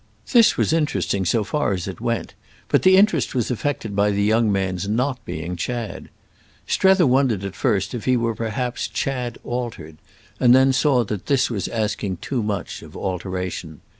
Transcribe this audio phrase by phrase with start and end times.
[0.31, 2.33] This was interesting so far as it went,
[2.69, 6.09] but the interest was affected by the young man's not being Chad.
[6.65, 9.97] Strether wondered at first if he were perhaps Chad altered,
[10.39, 13.81] and then saw that this was asking too much of alteration.